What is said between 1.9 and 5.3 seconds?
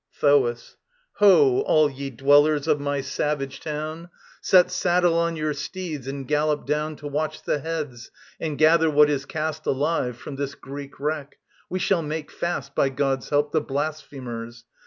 dwellers of my savage town Set saddle